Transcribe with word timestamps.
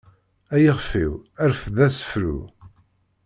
Ay 0.55 0.65
ixef-iw 0.71 1.13
rfed 1.49 1.77
asefru. 1.87 2.37